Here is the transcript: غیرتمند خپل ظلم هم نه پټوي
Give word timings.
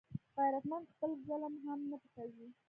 غیرتمند 0.35 0.85
خپل 0.93 1.11
ظلم 1.27 1.53
هم 1.65 1.79
نه 1.89 1.97
پټوي 2.01 2.47